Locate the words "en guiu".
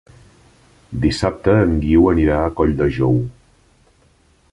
1.65-2.07